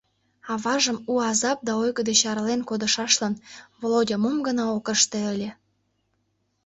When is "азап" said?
1.29-1.59